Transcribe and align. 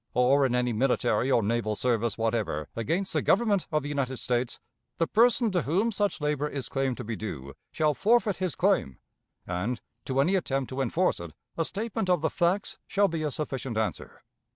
or 0.15 0.47
in 0.47 0.55
any 0.55 0.73
military 0.73 1.29
or 1.29 1.43
naval 1.43 1.75
service 1.75 2.17
whatever 2.17 2.67
against 2.75 3.13
the 3.13 3.21
Government 3.21 3.67
of 3.71 3.83
the 3.83 3.89
United 3.89 4.17
States, 4.17 4.59
the 4.97 5.05
person 5.05 5.51
to 5.51 5.61
whom 5.61 5.91
such 5.91 6.19
labor 6.19 6.49
is 6.49 6.69
claimed 6.69 6.97
to 6.97 7.03
be 7.03 7.15
due 7.15 7.53
shall 7.71 7.93
forfeit 7.93 8.37
his 8.37 8.55
claim, 8.55 8.97
and, 9.45 9.79
to 10.03 10.19
any 10.19 10.33
attempt 10.33 10.69
to 10.69 10.81
enforce 10.81 11.19
it, 11.19 11.33
a 11.55 11.63
statement 11.63 12.09
of 12.09 12.21
the 12.21 12.31
facts 12.31 12.79
shall 12.87 13.07
be 13.07 13.21
a 13.21 13.29
sufficient 13.29 13.77
answer. 13.77 14.23